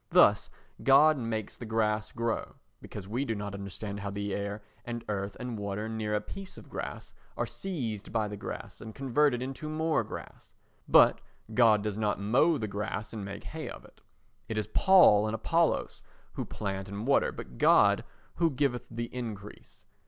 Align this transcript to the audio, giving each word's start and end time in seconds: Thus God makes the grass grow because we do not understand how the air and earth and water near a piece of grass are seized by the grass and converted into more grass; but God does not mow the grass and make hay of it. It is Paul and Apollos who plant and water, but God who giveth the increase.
Thus 0.09 0.49
God 0.81 1.19
makes 1.19 1.55
the 1.55 1.67
grass 1.67 2.11
grow 2.11 2.55
because 2.81 3.07
we 3.07 3.23
do 3.23 3.35
not 3.35 3.53
understand 3.53 3.99
how 3.99 4.09
the 4.09 4.33
air 4.33 4.63
and 4.83 5.05
earth 5.07 5.37
and 5.39 5.59
water 5.59 5.87
near 5.87 6.15
a 6.15 6.21
piece 6.21 6.57
of 6.57 6.69
grass 6.69 7.13
are 7.37 7.45
seized 7.45 8.11
by 8.11 8.27
the 8.27 8.35
grass 8.35 8.81
and 8.81 8.95
converted 8.95 9.43
into 9.43 9.69
more 9.69 10.03
grass; 10.03 10.55
but 10.87 11.21
God 11.53 11.83
does 11.83 11.97
not 11.99 12.19
mow 12.19 12.57
the 12.57 12.67
grass 12.67 13.13
and 13.13 13.23
make 13.23 13.43
hay 13.43 13.69
of 13.69 13.85
it. 13.85 14.01
It 14.49 14.57
is 14.57 14.65
Paul 14.65 15.27
and 15.27 15.35
Apollos 15.35 16.01
who 16.33 16.45
plant 16.45 16.89
and 16.89 17.05
water, 17.05 17.31
but 17.31 17.59
God 17.59 18.03
who 18.37 18.49
giveth 18.49 18.87
the 18.89 19.05
increase. 19.13 19.85